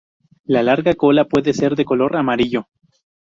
La 0.45 0.63
larga 0.63 0.95
cola 0.95 1.25
puede 1.25 1.53
ser 1.53 1.75
de 1.75 1.85
color 1.85 2.15
amarillo. 2.17 2.67